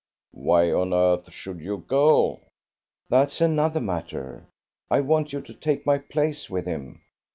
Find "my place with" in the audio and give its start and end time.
5.85-6.65